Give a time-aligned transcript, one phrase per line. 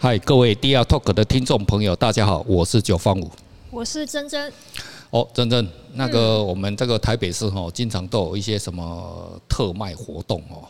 [0.00, 3.28] 嗨，各位 DR Talk 的听众朋友，大家好，我是九方五，
[3.68, 4.52] 我是珍珍。
[5.10, 10.62] 哦，珍珍，那个我们这个台北市哈，经常都有一些什么特卖活动哦，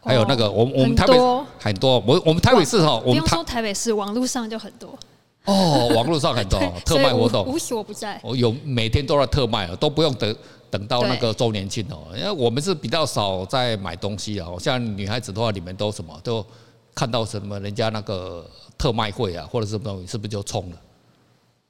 [0.00, 1.12] 还有那个我我们台北
[1.58, 4.98] 很多，我我们台北市哈，我们说台北市，网络上就很多。
[5.44, 8.18] 哦，网络上很多 特卖活动，无所不在。
[8.24, 10.34] 哦，有每天都在特卖，都不用等
[10.70, 16.42] 等到那个周年庆哦，因为我们是比较少在买东西哦，像女孩子的话，你们都什么都。
[16.92, 18.44] 看到什么人家那个
[18.80, 20.76] 特卖会啊，或者什么东西，是不是就冲了？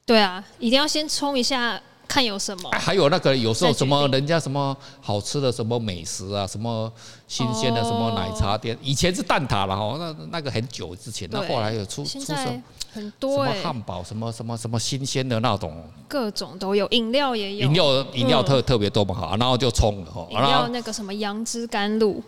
[0.06, 2.70] 对啊，一定要先冲一下，看有什么。
[2.70, 6.92] 还有那个有时候什么人家什么好吃的什么美食啊，什么
[7.26, 20.24] 新鲜的什么奶茶店，以前是蛋挞了哈，那那个很久之前，那后来有出出什么很多什么汉堡，什么什么什么新鲜的那种，各种都有，饮料也有，饮料饮料特特别多嘛哈，然后就冲了哈。
[20.30, 22.22] 饮料那个什么杨枝甘露，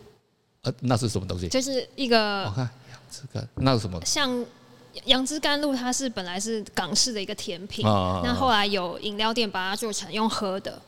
[0.63, 1.49] 呃，那是什么东西？
[1.49, 2.69] 就是一个。
[3.13, 4.01] 这个那是什么？
[4.07, 4.43] 像
[5.05, 10.81] 杨枝甘露，它是本来是港式的一个甜品，那后来有饮料店把它做成用喝的。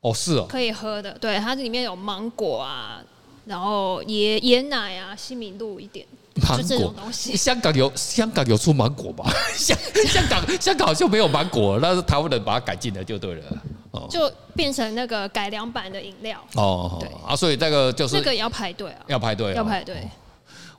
[0.00, 1.12] 哦，是哦，可以喝的。
[1.18, 3.02] 对，它这里面有芒果啊，
[3.46, 7.34] 然后椰椰奶啊，西米露一点，就这种东西。
[7.34, 9.24] 香港有香港有出芒果吗？
[9.56, 13.44] 香香港香港好像没有芒果，那是台湾人把它改进了就对了。
[13.92, 16.38] 哦，就变成那个改良版的饮料。
[16.56, 20.06] 哦，对啊，所以这个就是这个也要排队啊，要排队，要排队。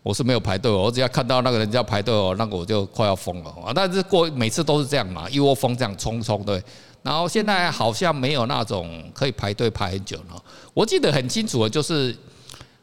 [0.05, 3.73] 我是没有排队哦，我只要看到那个人家排队哦，那个我就快要疯了啊！
[3.73, 6.63] 但是过每次都是这样嘛，一窝蜂这样冲冲对。
[7.01, 10.43] 然后现在好像没有那种可以排队排很久了。
[10.75, 12.15] 我记得很清楚的就是，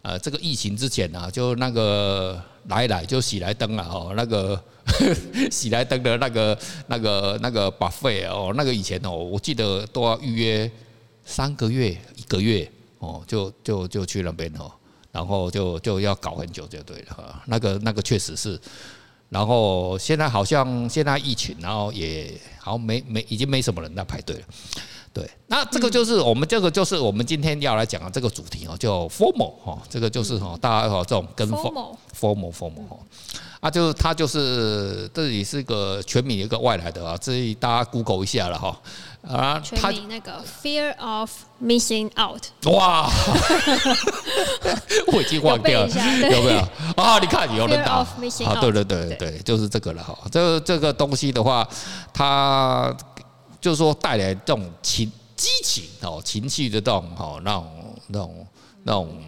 [0.03, 4.61] 呃，这个疫情之前啊，就那个来来就喜来登了哦，那个
[5.49, 10.69] 喜来登的那个那个那个 buffet 哦，那个以前哦，我记得都要预约
[11.25, 12.69] 三个月一个月
[12.99, 14.69] 哦，就就就去那边哦。
[15.13, 18.59] 然后就就要搞很久就对了哈，那个那个确实是，
[19.29, 24.43] 然后现在好像现在疫情，然后也好像没没已经没什么人在排队了，
[25.13, 31.63] 对，那这个就是我们这个就是我们今天要来讲的这个主题哦，叫 formal 哈，这个就是哈大家哈这种跟风
[32.19, 32.97] FOMO FOMO 哈。
[33.63, 38.77] 啊，就是他就是这里是一个全名一个外来的啊，这里大家 Google 一下了哈。
[39.23, 41.31] 啊，全名那个 Fear of
[41.63, 42.43] Missing Out。
[42.65, 43.09] 哇，
[45.15, 46.59] 我已经忘掉了，有没有？
[47.01, 48.07] 啊，你看有人打啊，
[48.61, 50.19] 对对对对，就是这个了哈。
[50.29, 51.65] 这这个东西的话，
[52.13, 52.93] 它
[53.61, 58.47] 就是说带来这种情激情哦，情绪的这种哈，那种那种
[58.83, 59.23] 那种。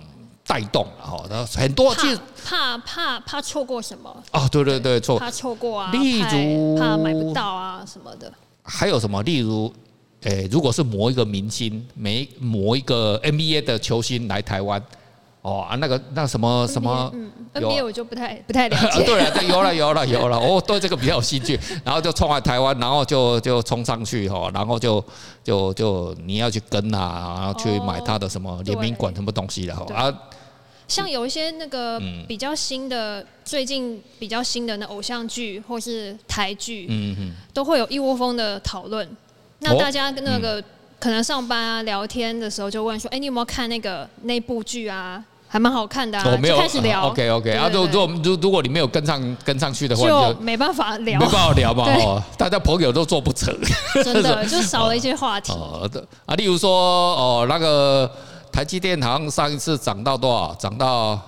[0.46, 8.30] 带动了哈，然后很多其实怕怕怕错过什么哦，对对对，错怕错过啊，例如怕买不到啊什么的，
[8.62, 9.22] 还有什么？
[9.22, 9.72] 例如，
[10.22, 14.82] 诶，如果是某一个明星，每某一个 NBA 的球星来台湾，
[15.40, 19.02] 哦啊，那个那什么什么，嗯，NBA 我就不太不太了解。
[19.04, 25.02] 对了，有了有了有了，我对这个比较有兴趣， 然后就冲来台湾，然后就就冲上去哈，然后就
[25.42, 30.12] 就就你要去跟啊，然后去买他的什么联名馆什么东西了哈啊。
[30.86, 36.88] 像有一些那个比较新的，最近比较新的那偶像剧或是台剧，
[37.52, 39.08] 都会有一窝蜂的讨论。
[39.60, 40.62] 那大家那个
[41.00, 45.24] 可能上班啊聊天的时候就问说：“哎，你有没有看那个那部剧啊？
[45.48, 47.08] 还蛮好看的啊。”就开始聊。
[47.08, 51.84] OK OK 啊，如如如如果你没有跟上跟上去的话，就没办法聊，没办法聊嘛。
[52.04, 53.56] 哦，大家朋友都做不成，
[54.04, 55.52] 真的 就少了一些话题。
[55.52, 55.88] 哦，
[56.26, 56.70] 啊，例如说
[57.16, 58.10] 哦那个。
[58.54, 60.54] 台积电好像上一次涨到多少？
[60.54, 61.20] 涨到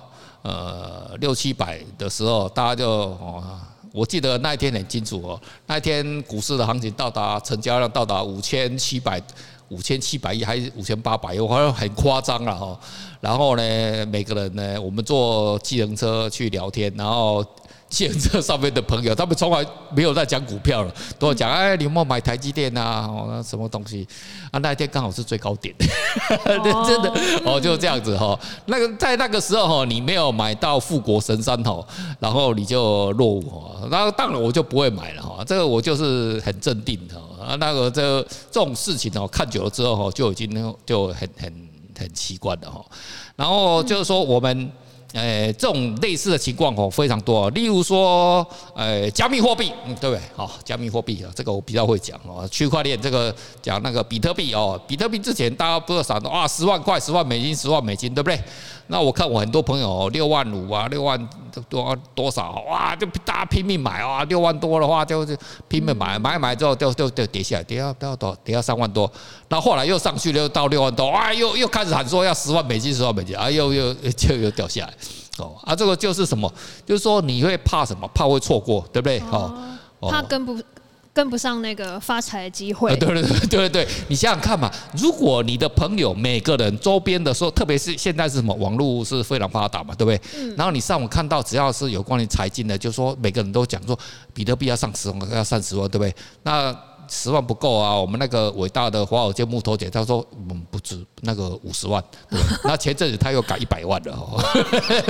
[0.43, 3.43] 呃六七百的时候，大家就哦，
[3.91, 9.21] 我记得那一天很清楚哦，那一天股市的行情到达成交量到达五千七百
[9.67, 12.79] 五千七百亿还是五千八百亿，好像很夸张了哈。
[13.19, 17.45] 然后呢，每个人呢，我们坐计程车去聊天，然后。
[17.89, 23.07] 建设上面的朋友，他们从来没有在讲股票了，都讲哎，你有没有买台积电啊？
[23.07, 24.05] 哦，什么东西
[24.51, 24.59] 啊？
[24.59, 25.73] 那一天刚好是最高点，
[26.45, 27.13] 真的
[27.45, 28.37] 哦，就这样子哈。
[28.65, 31.81] 那个在那个时候哈，你没有买到富国神山哈，
[32.19, 33.87] 然后你就落伍哈。
[33.89, 37.55] 然后当然我就不会买了哈，这个我就是很镇定的啊。
[37.55, 42.83] 那个这这种事情哦，看久了之后哈，就已经就很很很习惯了哈。
[43.37, 44.69] 然后就是说我们。
[45.13, 48.45] 诶，这种类似的情况哦非常多，例如说，
[48.75, 50.21] 诶，加密货币，嗯，对不对？
[50.35, 52.47] 好，加密货币啊，这个我比较会讲哦。
[52.51, 58.37] 区块链这个讲那个比特币哦，比特币之前大家不知道啥的啊，十万块，十万美金，十万美金，对不对？
[58.87, 61.29] 那我看我很多朋友六万五啊，六万
[61.69, 65.37] 多多少哇，就大家拼命买啊，六万多的话就是
[65.67, 69.11] 拼命买，买买之后就就就跌下来，跌到跌到多跌到三万多，
[69.49, 74.93] 那后来又上去了，又到六万多，哇，又又开始喊说要十万美金，十万美金，啊，又又就又掉下来。
[75.39, 76.51] 哦啊，这个就是什么？
[76.85, 78.09] 就是说你会怕什么？
[78.13, 79.19] 怕会错过，对不对？
[79.31, 79.53] 哦，
[80.01, 80.57] 怕跟不。
[81.17, 82.95] 跟不上那个发财的机会。
[82.97, 90.21] 对对对对对，你想想看嘛，如果你的朋友每个人周边的时候，特别是现在是什么网络是非常发达嘛，对不对？
[90.37, 90.53] 嗯。
[90.55, 93.97] 然后你上网看到只要是有关于财经的，就说每个人都讲说
[94.31, 96.15] 比特币要上十万，要上十万，对不对？
[96.43, 96.77] 那。
[97.07, 97.95] 十万不够啊！
[97.95, 102.03] 我们那个伟大的华尔街木头姐，她说我们不止那个五十万，
[102.63, 104.43] 那前阵子他又改一百万了哦，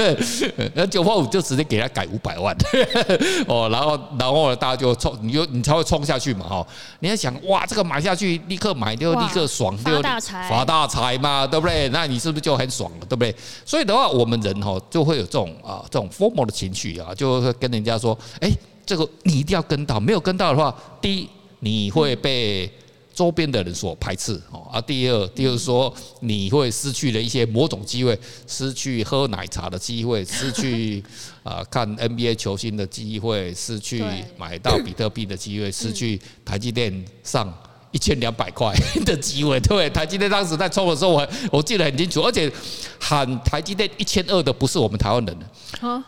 [0.73, 2.55] 那九八五就直接给他改五百万
[3.47, 6.67] 哦，然后然后大家就冲，你就你才会冲下去嘛哈！
[6.99, 11.89] 你要想哇，这个买下去立刻买就立刻爽，就发大财，发大财嘛，对不对？
[11.89, 13.35] 那你是不是就很爽了，对不对？
[13.65, 18.51] 所以的话，我们人哈就会有这种啊这种 FOMO 的情绪啊，就会跟人家说，哎，
[18.85, 21.29] 这个你一定要跟到，没有跟到的话，第一。
[21.59, 22.69] 你会被
[23.13, 28.15] 周边的人所排斥哦，啊，第二，第二说你会失去了一些某种机会，
[28.45, 31.03] 失去喝奶茶的机会，失去
[31.41, 34.03] 啊看 NBA 球星的机会，失去
[34.37, 37.51] 买到比特币的机会，失去台积电上
[37.91, 38.71] 一千两百块
[39.03, 39.59] 的机会。
[39.61, 42.51] 对，台积电当时在冲的时候，我我记得很清楚，而且
[42.99, 45.35] 喊台积电一千二的不是我们台湾人，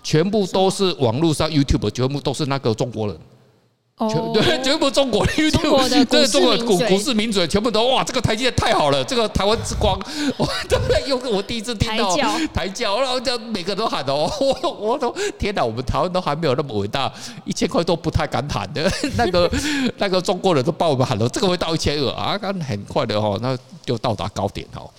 [0.03, 3.19] 全部都是网络上 YouTube，全部都是那个中国人。
[4.07, 9.99] 全对，全部中国的 YouTube，这个中国股股市名嘴全部都哇，这个台积电太好了，这个台湾之光，
[10.37, 11.03] 我对不对？
[11.09, 12.15] 又我第一次听到
[12.53, 17.11] 台教，然后就每个都喊哦，我 我都天哪，我们台湾都还没有那么伟大，
[17.43, 19.51] 一千块都不太敢喊的， 那个
[19.97, 24.89] 那个中国人都帮我们喊了，这个会到一千二啊，刚很快的哦，那就到达高点哦。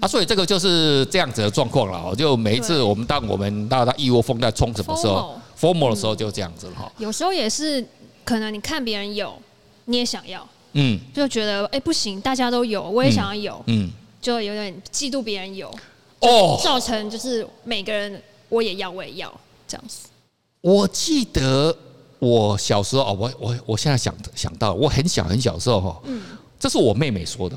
[0.00, 6.90] 啊，所以这个就是这样子的状况了，就每一次我们当我们大家一窝蜂在冲什么时候，FOMO 的时候就这样子了哈。
[6.96, 7.86] 有时候也是。
[8.28, 9.40] 可能你看别人有，
[9.86, 13.90] 你也想要，嗯，就觉得哎、欸、不行，大家都有，我也想要有，嗯，
[14.20, 15.74] 就有点嫉妒别人有，
[16.20, 19.32] 哦，造成就是每个人我也要，我也要
[19.66, 20.08] 这样子。
[20.60, 21.74] 我记得
[22.18, 26.22] 我小时候哦，我我我现在想想到，我很小很小的时候哈，嗯，
[26.60, 27.56] 这是我妹妹说的，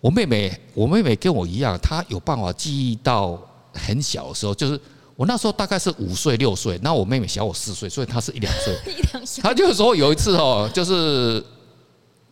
[0.00, 3.38] 我妹妹我妹妹跟我一样，她有办法记忆到
[3.74, 4.80] 很小的时候，就是。
[5.16, 8.74] 我那时候大概是五岁六岁，那我妹妹小我四岁，所以她是一两岁。
[8.92, 9.42] 一两岁。
[9.42, 11.42] 她就是说有一次哦，就是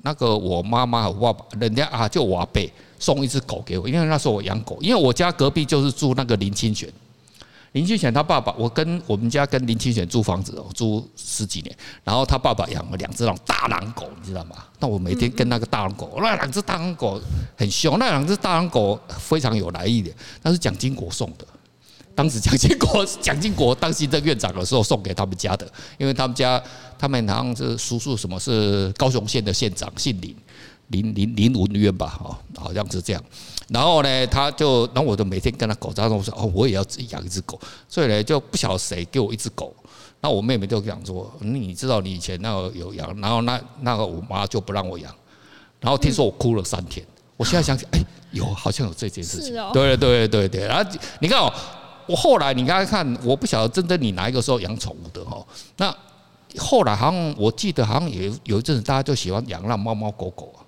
[0.02, 2.62] 那个我妈妈我爸爸，人家啊就我阿伯
[2.98, 6.86] 送一只狗给我，因为那时候我养狗，因为我家隔壁就是住那个林清玄，
[7.72, 14.56] 林清玄他爸爸，我跟我们家跟林清玄租房子哦，租十几年，然后他爸爸养了两只那种大狼狗，你知道吗？
[14.78, 17.18] 那我每天跟那个大狼狗，那两只大狼狗
[17.56, 20.10] 很凶，那两只大狼狗非常有来意的，
[20.42, 21.46] 那是蒋经国送的。
[22.14, 25.66] 当时蒋经国，蒋经国当行政院长的时候送给他们家的，
[25.98, 26.62] 因为他们家
[26.96, 30.36] 他们好像是叔叔什么是高雄县的县长，姓林，
[30.88, 33.24] 林林林文渊吧，哦，好像是这样。
[33.68, 37.58] 然后呢，他就，然后我就每天跟他狗当中说，哦，我也要自己养一只狗，
[37.88, 39.74] 所以呢，就不晓得谁给我一只狗。
[40.20, 45.12] 然后我妹妹就讲说，你知道你以前那个有养，然后那那个我妈就不让我养，
[45.80, 47.04] 然后听说我哭了三天。
[47.36, 51.52] 我现在想起，哎，有好像有这件事情，对对对对，然后你看哦。
[52.06, 55.44] 我后来你刚才看，我不晓得真正你哪一个时候养宠物的哈？
[55.76, 55.94] 那
[56.58, 60.62] 后来好像我记得好像有有一阵子大家就喜欢养那猫猫狗狗啊。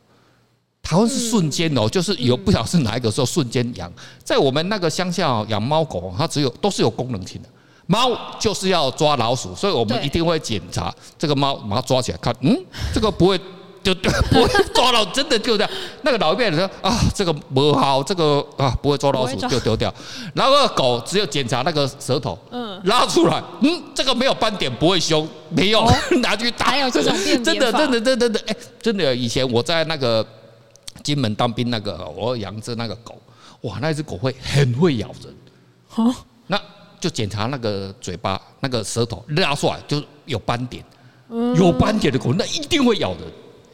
[0.83, 3.93] 台湾是瞬间哦，就是有不晓得是哪一个时候瞬间养。
[4.23, 7.49] 在我们那个乡下养猫狗，它只有都是有功能性的。
[7.87, 12.57] 猫就是要抓老鼠，所以我们一定会检查这个猫，把它抓起来看，嗯，
[12.95, 13.41] 这个不会。
[14.03, 15.69] 就不会抓老，真的丢掉。
[16.03, 19.93] 那个老一辈人说啊，这个不好，这个啊不会抓老鼠就丢掉。
[20.35, 25.87] 然后狗只有检查那个舌头，嗯，拉出来，嗯，这个没有斑点，不会凶，没有
[26.23, 26.67] 拿去打。
[26.67, 27.79] 还有这种辨别法？
[27.79, 30.27] 真的，真的，真的，哎，真的，以前我在那个
[31.03, 33.17] 金门当兵，那个我养只那个狗，
[33.63, 35.35] 哇，那只狗会很会咬人，
[35.89, 36.13] 好，
[36.49, 36.61] 那
[37.01, 40.85] 就检查那个嘴巴，那个舌头拉出来就有斑点，
[41.57, 43.21] 有斑点的狗那一定会咬人。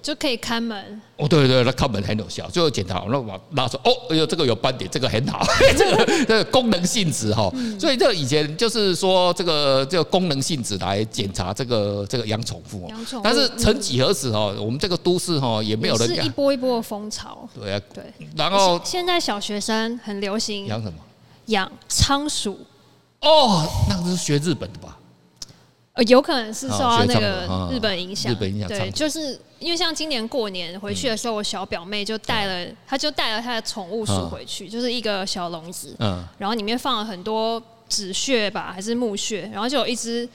[0.02, 2.48] 就可以看门哦，对对，那看门很有效。
[2.50, 5.46] 最后检查，那我拉出，哦，哎呦，这个有斑点，这个很好，
[5.78, 7.50] 这 个这个功能性质哈。
[7.78, 12.88] 所以这以前就是说，这个这个功能性质来检查这个这个养宠物。
[12.88, 13.22] 养宠物。
[13.22, 16.24] 但是曾几何时哈，我们这个都市哈也没有人养。
[16.24, 17.48] 是一波一波的风潮。
[17.54, 18.02] 对啊，对。
[18.36, 20.98] 然后现在小学生很流行养什么？
[21.46, 22.58] 养仓鼠。
[23.20, 24.98] 哦，那个是学日本的吧？
[25.94, 40.26] 呃，有可能是受到那个日本影响，日本影响，对，就是因为像今年过年回去的时候，我小表妹就带了，她就带了她的宠物鼠回去，就是一个小笼子，嗯，然后里面放了很多纸屑吧，还是木屑，然后就有一只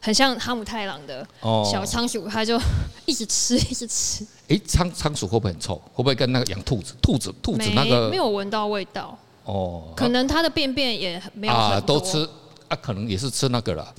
[0.00, 1.26] 很像哈姆太郎的
[1.68, 2.56] 小仓鼠，它就
[3.04, 4.24] 一直吃，一直吃。
[4.46, 5.74] 哎，仓仓鼠会不会很臭？
[5.92, 6.94] 会不会跟那个养兔子？
[7.02, 9.18] 兔子兔子那个没有闻到味道。
[9.46, 12.28] 哦，可能它的便便也没有啊，都吃。
[12.68, 13.92] 啊，可能也是吃那个了。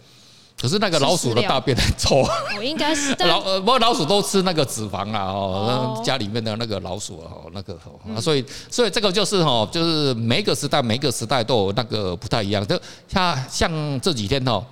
[0.64, 2.24] 可是那个老鼠的大便很臭，
[2.56, 12.66] 我应该是老呃，不过老鼠都吃那个脂肪啦哦，家里面的那个老鼠哦，那个哦，所以所以这个就是哈，就是每个时代每个时代都有那个不太一样。
[12.66, 12.80] 就
[13.10, 14.64] 像像这几天哦，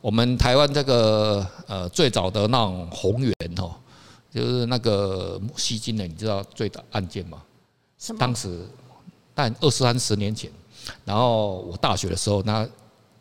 [0.00, 3.70] 我们台湾这个呃最早的那种红源哦，
[4.34, 7.36] 就是那个吸金的，你知道最大案件吗？
[8.18, 8.66] 当时
[9.34, 10.50] 但二三十年前，
[11.04, 12.66] 然后我大学的时候那。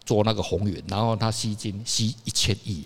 [0.05, 2.83] 做那个鸿源，然后他吸金吸一千亿，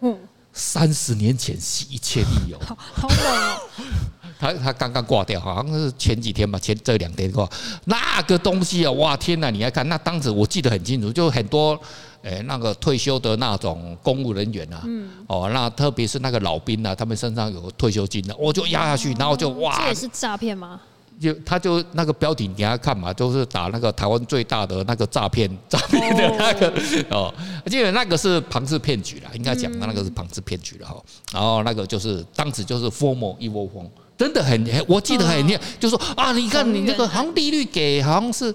[0.00, 0.16] 嗯，
[0.52, 2.58] 三十年前吸一千亿哦，
[2.94, 3.60] 好猛哦！
[4.38, 7.48] 他他刚刚挂掉，好像是前几天吧，前这两天挂
[7.84, 9.48] 那个东西啊，哇天哪！
[9.48, 11.80] 你来看，那当时我记得很清楚，就很多
[12.22, 20.80] 诶那个退休的那种公务人员啊，嗯，哦，那特别是那个老兵啊，他们身上有退休金的，我就压下去，然后就哇，这也是诈骗吗？
[21.20, 26.72] 就他就那个标题你给他看嘛，就是打那个台湾最大的那个诈骗 诈骗的那个
[27.10, 27.32] 哦，
[27.64, 30.96] 我记得那个是庞氏骗局啦，应该讲那个是庞氏骗局了哈。
[31.32, 38.54] 然后那个就是当时就是 FOMO 一窝蜂，真的很，我记得很厉害，就说啊，你看你那个好像利率给好像是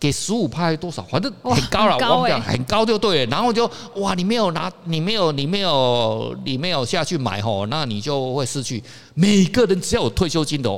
[0.00, 3.30] 给十五派多少，反正很高了，我跟你讲很高就对了。
[3.30, 8.80] 然后就哇，你没有拿，你没有，你没有，你没有下去买吼，那你就会失去。
[9.14, 10.70] 每个人只要有退休金的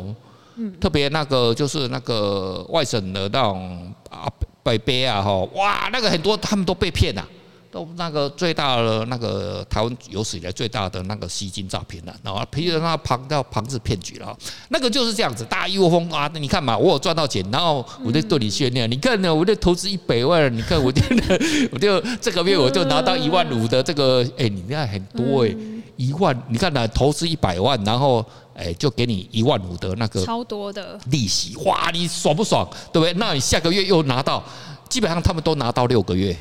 [0.68, 0.72] 哦。
[0.80, 4.28] 特别那个就是那个外省的那种啊
[4.62, 7.26] 北北啊哈哇那个很多他们都被骗了，
[7.70, 14.36] 都那个最大的那个台湾有史以来最大的那个吸金诈骗了，然后譬如那庞叫庞氏骗局了，
[14.68, 21.02] 那个就是这样子，大一窝蜂啊，你看嘛，我有赚到钱，然后我就对你炫耀，你看呢，我就投资一百万，你看我就
[21.72, 25.56] 我就这个月我就拿到一万五的这个，哎，你看很多哎，
[25.96, 28.24] 一万，你看呢，投资一百万，然后。
[28.60, 32.68] 哎，就给你一万五的那个超多的利息，哇，你爽不爽？
[32.92, 33.14] 对不对？
[33.14, 34.44] 那你下个月又拿到，
[34.86, 36.36] 基本上他们都拿到六个月，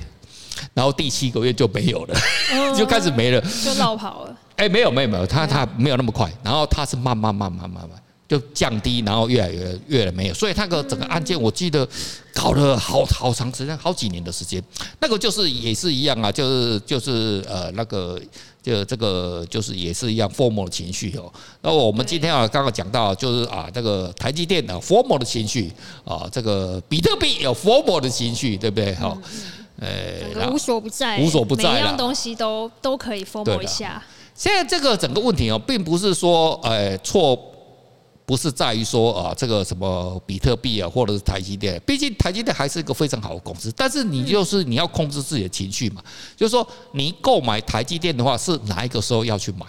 [0.73, 2.15] 然后第七个月就没有了，
[2.77, 4.35] 就开始没了，就落跑了。
[4.57, 7.91] 哎，没有没有没有，他他没有那么快，然后他是慢慢慢慢慢慢
[8.27, 11.87] 就降低，然后越来越越来没有，所以那个整个案件我记得
[12.33, 14.61] 搞了好好长时间，好几年的时间，
[14.99, 18.19] 那个就是也是一样啊，就是就是呃那个。
[18.61, 21.31] 就这个就是也是一样 formal 的情绪哦。
[21.61, 25.71] 那我们今天啊刚刚讲到就是啊这个台积电的 formal 的情绪
[26.03, 28.93] 啊，这个比特币有 formal 的情绪，对不对？
[28.95, 29.17] 哈，
[29.79, 34.03] 呃，无所不在，无所不在，每样东西都都可以 formal 一下。
[34.35, 37.37] 现在这个整个问题哦，并不是说呃错。
[38.29, 43.73] 不是在于说啊，这个什么比特币啊，或者是台积电，毕竟台积电还是一个非常好的公司。
[43.75, 46.03] 但是你就是你要控制自己的情绪嘛，
[46.37, 49.65] 就是说你购买台积电的话，是哪一个时候要去买？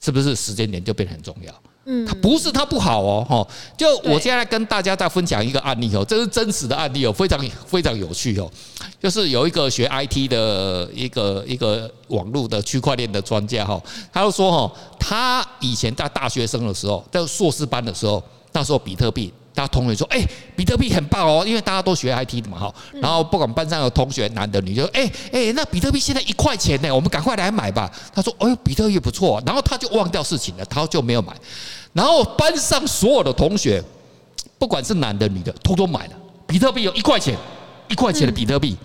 [0.00, 1.52] 是不是时间点就变得很重要？
[1.86, 8.50] 嗯，他不是他不好哦，哈，就我现在跟大家再分享一个案例哦，这是真实的案例哦，非常非常有趣哦，
[9.00, 13.80] 就是有一个学 IT 的一个一个网络的区块链的专家哈，
[14.12, 18.22] 他就说哈，他以前在大学生的时候，在硕士班的时候，
[18.52, 19.32] 那时候比特币。
[19.54, 22.74] 大家同学说：“哎，比特币很棒哦，因为大家都学 IT 的嘛，哈。
[23.00, 31.32] 然后不管班上有同学，男的女的，哎哎，那比特币现在一块钱呢，我们赶快来买吧。”他说：“哎呦，比特币不错。”然后他就忘掉事情了，他就没有买。
[31.92, 33.80] 然后班上所有的同学，
[34.58, 36.12] 不管是男的女的，通通买了
[36.48, 37.36] 比特币，有一块钱，
[37.88, 38.76] 一块钱的比特币。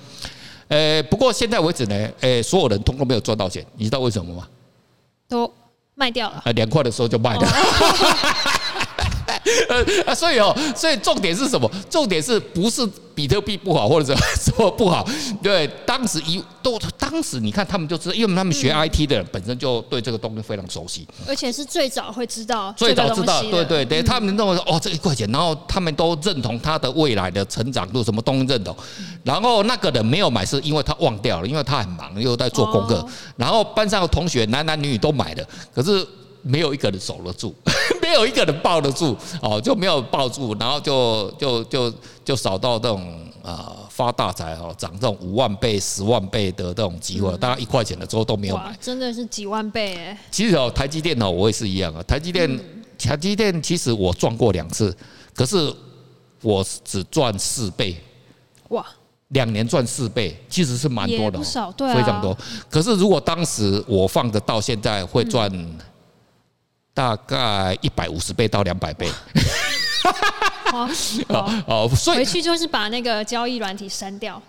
[0.68, 4.48] 呃，不过现在为止呢，哎，所有人通通没有赚到钱，你知道为什么吗？
[5.28, 5.52] 都
[5.96, 6.44] 卖掉了。
[6.46, 7.56] 啊，两块的时候就卖掉了。
[9.70, 11.70] 呃啊，所以哦，所以重点是什么？
[11.90, 15.08] 重点是不是比特币不好，或者 什么不好？
[15.44, 28.76] 对，当时一都，当时你看他们就知道，因为他们学 IT 的人本身就对这个东西非常熟悉，而且是最早会知道，最早知道，对对对，他们认为说哦，这一块钱，然后他们都认同他的未来的成长度，什么东西认同。
[29.24, 33.06] 然后那个人没有买，是因为他忘掉了，因为他很忙，又在做功课。
[33.36, 36.06] 然后班上的同学男男女女都买了，可是。
[36.42, 37.54] 没有一个人守得住，
[38.10, 41.94] 没有一个人抱得住，哦，就没有抱住，然后就就就
[42.26, 50.18] 就少到这种啊发大财哦，涨这种五万倍、十万倍的这种机会，大家一块钱的时候都没有买，真的是几万倍哎。
[50.32, 52.02] 其实哦，台积电哦，我也是一样啊。
[52.02, 52.60] 台积电，
[52.98, 54.96] 台积电其实我赚过两次，
[55.36, 55.72] 可是
[56.42, 57.96] 我只赚四倍。
[58.70, 58.84] 哇，
[59.28, 62.36] 两年赚四倍，其实是蛮多的，不少，对，非常多。
[62.72, 65.48] 可是如果当时我放着到现在会赚。
[67.00, 69.08] 大概一百五十倍到两百倍，
[70.74, 70.90] 哦
[71.66, 74.42] 哦，所以回去就是把那个交易软体删掉。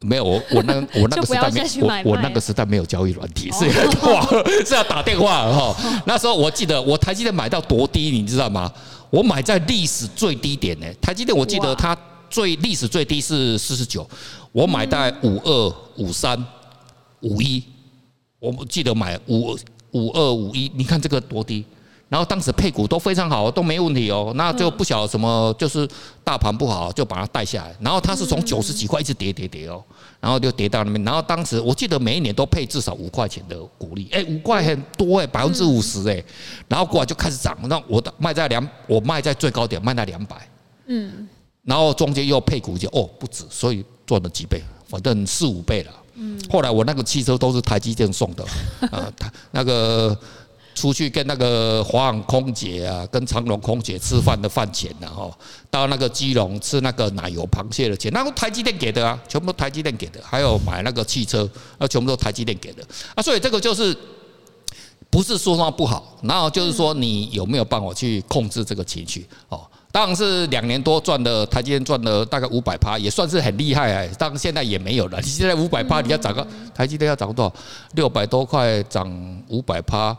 [0.00, 4.20] 没有，我我那我那个 时代没我我那个时代没有交易软体，是要哇
[4.66, 5.74] 是要打电话哈。
[6.04, 8.70] 那时候我记得我台积电买到多低，你知道吗？
[9.08, 10.86] 我买在历史最低点呢。
[11.00, 11.96] 台积电我记得它
[12.28, 14.06] 最历史最低是四十九，
[14.52, 16.38] 我买在五二五三
[17.20, 17.64] 五一，
[18.42, 19.56] 我记得买五
[19.92, 21.64] 五二五一，你看这个多低。
[22.08, 24.32] 然后当时配股都非常好，都没问题哦。
[24.34, 25.88] 那就不晓得什么，就是
[26.22, 27.74] 大盘不好，就把它带下来。
[27.80, 29.82] 然后它是从九十几块一直跌跌跌哦，
[30.20, 31.02] 然后就跌到那边。
[31.04, 36.22] 然后当时我记得每一年都配至少五块钱的股利，哎，五块很多哎，百分之五十哎。
[36.68, 40.36] 然后过来就开始涨，那我卖在两，我卖在最高点卖在两百，
[40.86, 41.28] 嗯。
[41.64, 45.92] 然后中间又配股就哦不止，所以赚了几倍，反正四五倍了。
[46.14, 46.40] 嗯。
[46.50, 48.44] 后来我那个汽车都是台积电送的，
[48.90, 50.18] 啊，他那个。
[50.74, 55.30] 出去跟那个华航空姐啊，跟长隆空姐吃饭的饭钱然后
[55.70, 62.82] 到那个基隆吃那个奶油螃蟹的钱，那个台积电给的啊，全部都台积电给的，还有买那个汽车，那全部都台积电给的
[63.14, 63.94] 啊，所以这个就是
[65.10, 69.66] 不是说它不好，然后就是说你有没有办法去控制这个情绪哦？
[69.92, 76.44] 当然是两年多赚的台积电赚了大概五百趴，也算是很厉害哎，当然现在也没有了，你 现在五百趴你要涨个
[76.74, 77.54] 台积电要涨多少？
[77.94, 79.06] 六百多块涨
[79.48, 80.16] 五百趴。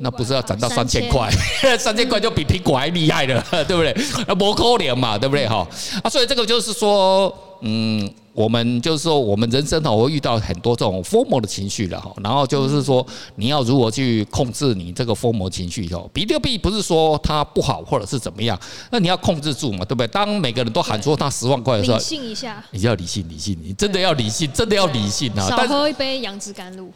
[0.00, 1.28] 那不是要涨到三千块？
[1.76, 3.92] 三千块就比苹果还厉害了， 对不对？
[4.28, 5.44] 那不可怜嘛，对不对？
[5.48, 5.66] 哈
[6.04, 8.08] 啊，所以这个就是说，嗯，
[8.38, 12.14] 我们就是说，我们人生哦会遇到很多这种 FOMO 的情绪的哈。
[12.22, 13.04] 然后就是说，
[13.34, 15.92] 你要如何去控制你这个 FOMO 情绪？
[15.92, 18.56] 哦，比特币不是说它不好或者是怎么样，
[18.92, 20.06] 那你要控制住嘛，对不对？
[20.06, 25.48] 当每个人都喊说他十万块的时候，理性一下，你要理性，理性，你真的要理性，真的要理性啊！
[25.48, 26.92] 少喝一杯杨枝甘露。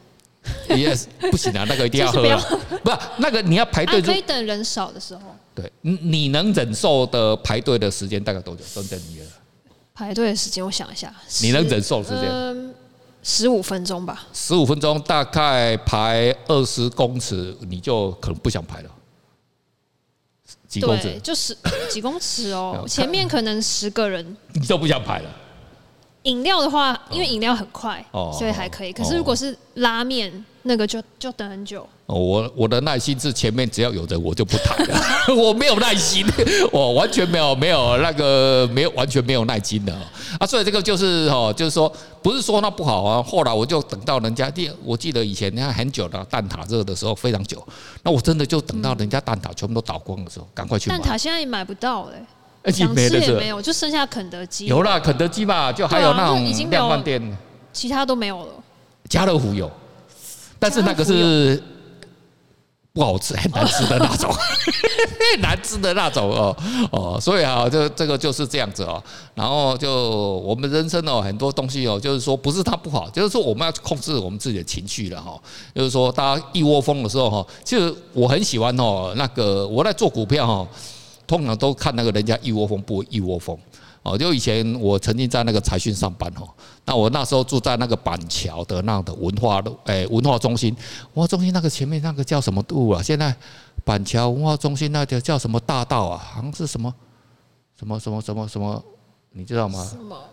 [0.68, 2.40] Yes，不行啊，那个一定要喝 啊，
[2.84, 5.22] 不，那个你要排队，可以等人少的时候。
[5.56, 8.62] 对，你能忍受的排队的时间大概多久？
[8.76, 9.26] 等等你了。
[10.02, 12.28] 排队的时间，我想一下，你能忍受时间？
[12.28, 12.74] 嗯，
[13.22, 14.26] 十五分钟吧。
[14.32, 18.90] 十五分钟，大概排二十公尺，你就可能不想排了。
[20.66, 21.20] 几公尺？
[21.22, 21.56] 就是
[21.88, 25.30] 几公尺哦， 前面可能十个人， 你就不想排了。
[26.24, 28.04] 饮料的话，因为饮料很快，
[28.36, 28.92] 所以还可以。
[28.92, 31.86] 可是如果是拉面，那个就就等很久。
[32.06, 35.00] 我我的耐心是前面只要有人我就不谈了，
[35.34, 36.26] 我没有耐心，
[36.70, 39.94] 我完全没有没有那个没有完全没有耐心的
[40.38, 40.46] 啊。
[40.46, 41.90] 所以这个就是哦，就是说
[42.22, 43.22] 不是说那不好啊。
[43.22, 47.66] 后来我就等到人家第，我记得以前你看很久的蛋挞热的时候非常久，
[48.02, 50.98] 那我真的就等到人家蛋挞全部都倒光的时候，赶快去买。
[50.98, 52.14] 蛋挞现在也买不到嘞。
[52.70, 54.66] 想吃也没有，就剩下肯德基。
[54.66, 57.20] 有啦肯德基吧，就还有那种量贩店，
[57.72, 58.52] 其他都没有了。
[59.08, 59.68] 家乐福有，
[60.62, 61.60] 但是那个是
[62.92, 64.30] 不好吃， 很难吃的那种，
[65.34, 66.56] 很难吃的那种哦
[66.92, 69.02] 哦，所以啊，这这个就是这样子哦。
[69.34, 69.90] 然后就
[70.38, 75.36] 我们人生哦，很多东西哦，就是说不是它不好，就是说我们要控制我们自己的情绪了哈。
[75.74, 80.68] 就是说大家一窝蜂的时候哈，其实我很喜欢哦，那个我在做股票哈。
[81.24, 83.56] 通常都看那个人家一窝蜂不一窝蜂
[84.02, 86.48] 哦，就以前我曾经在那个财讯上班哦，
[86.84, 90.74] 那我那时候住在那个板桥的那样的文化路，哎，文化中心，
[91.14, 93.02] 文化中心那个前面那个叫什么路啊？
[93.02, 93.34] 现在
[93.84, 96.18] 板桥文化中心那条叫什么大道啊？
[96.18, 96.92] 好像是什么
[97.78, 98.82] 什么什么什么什么，
[99.30, 99.84] 你知道吗？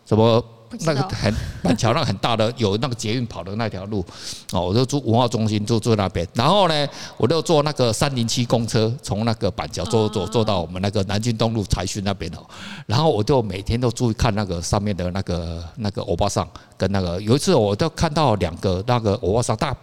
[0.05, 0.43] 什么？
[0.81, 4.05] 那个很板桥那个很大的有那个捷运跑的那条路
[4.51, 6.27] 哦，我就住文化中心，就住那边。
[6.33, 12.39] 然后呢，我就坐那个三零七公车，从那个板桥坐坐坐到我们那个南京东路财讯那边哦。
[12.85, 19.75] 然后我就每天都注意看那个上面的那个那个欧巴桑跟那个有一次我都看到两个那个欧巴桑大，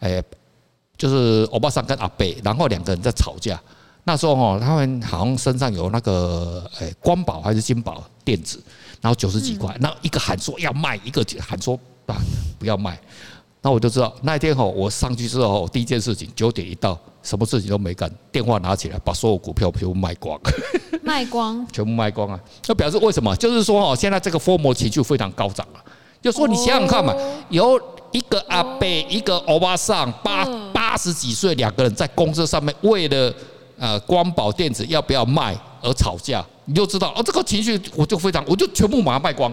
[0.00, 0.22] 哎，
[0.96, 3.60] 就是欧巴桑跟阿贝，然后两个人在吵架。
[4.04, 8.62] 那时候哦，他们好像身上有那个哎光宝还是金宝电子。
[9.00, 12.16] 然后九十几块，那一个喊说要卖，一个喊说啊
[12.58, 12.98] 不要卖，
[13.62, 20.38] 那我就知道那一天吼，我上去之后，第一件事情九点一到，什么事情都没干，电话拿起来把所有股票全部卖光，
[21.02, 22.40] 卖光， 全部卖光啊！
[22.66, 23.34] 那表示为什么？
[23.36, 25.78] 就是说哦，现在这个 FOMO 情绪非常高涨啊。
[26.20, 27.14] 就说你想想看嘛，
[27.48, 27.80] 有
[28.10, 33.32] 一个阿伯，一个欧巴桑，八八十几岁，两个人在公车上面为了
[33.78, 36.44] 呃光宝电子要不要卖而吵架。
[36.68, 39.50] 你就知道哦，这个情绪我就非常，我就全部把它卖光。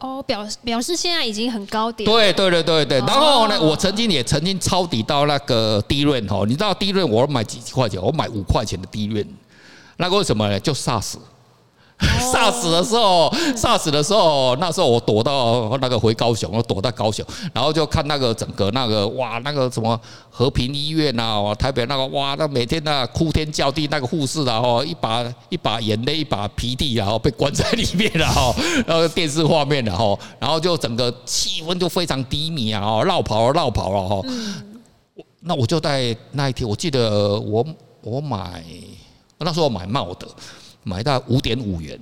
[0.00, 2.04] 哦，表表示现在已经很高点。
[2.04, 2.98] 对对对对对。
[3.00, 8.02] 然后呢，我曾经也曾经抄底到那个低润哦，你知道低润我买几块钱？
[8.02, 9.24] 我买五块钱的低润，
[9.96, 10.58] 那个为什么呢？
[10.58, 11.14] 就 SARS。
[11.98, 28.54] SARS 的时候，SARS 的时候，那时候我躲到那个回高雄，我躲到高雄，然后就看那个整个那个哇，那个什么和平医院呐，台北那个哇，那每天那哭天叫地那个护士啊，哦，一把一把眼泪一把鼻涕然后被关在里面了哈，
[28.86, 34.22] 那个电视画面然后，然后就整个气氛就非常低迷啊，哦，绕跑了，落跑了哈。
[35.40, 37.64] 那我就在那一天，我记得我
[38.02, 38.62] 我买
[39.38, 40.28] 那时候我买茂德。
[40.88, 41.98] 买到五点五元，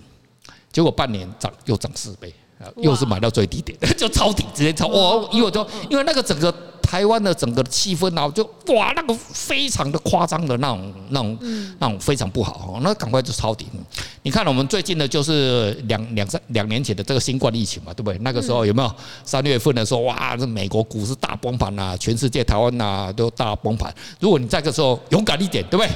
[0.73, 2.33] 结果半年涨又涨四倍，
[2.77, 4.87] 又是买到最低点， 就抄底直接抄。
[4.87, 5.29] 哇！
[5.33, 8.45] 因为就因为那个整个台湾的整个气氛啊，就
[8.75, 11.39] 哇那个非常的夸张的那种那种
[11.81, 13.67] 那种非常不好哦，那赶快就抄底。
[14.23, 18.19] 你看我们最近的就是两两三两年前的这个新冠疫情嘛，对不对？
[18.21, 18.95] 那个时候有没有
[19.25, 23.93] 三月份的时候哇，这美国股市大崩盘呐，全世界台湾呐都大崩盘。
[24.21, 25.91] 如果你在这个时候勇敢一点，对不对？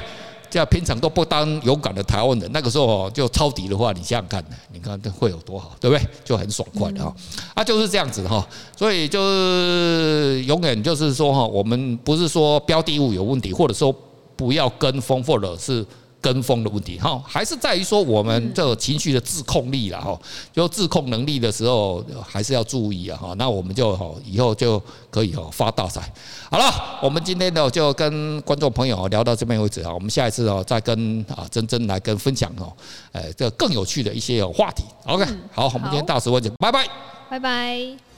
[0.51, 6.05] 这样平常都不当勇敢的台湾人，那个时候就抄底的话，你想想看，你看这会有多好，对不对？
[6.23, 7.15] 就很爽快的哈，
[7.55, 8.45] 啊，就是这样子哈，
[8.77, 13.95] 所以就是永远就是说哈，我们不是说标的物有问题，或者说
[14.35, 15.83] 不要跟风，或者是。
[16.21, 20.17] 跟风的问题哈，还是在于说我们这个情绪的自控力了哈，
[20.53, 23.33] 就自控能力的时候还是要注意啊哈。
[23.39, 26.01] 那我们就哈以后就可以哈发大财。
[26.49, 29.91] 好了，我们今天呢就跟观众朋友聊到这边为止啊。
[29.91, 32.71] 我们下一次哦再跟啊珍珍来跟分享哦，
[33.11, 34.83] 哎这更有趣的一些话题。
[35.05, 36.87] OK，好，我们今天到此为止，拜拜，
[37.29, 38.10] 拜拜。